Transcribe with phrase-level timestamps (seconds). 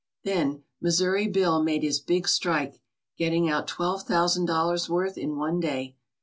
[0.23, 2.81] Then "Missouri Bill" made his big strike,
[3.19, 5.95] getting out twelve thousand dollars' worth in one day.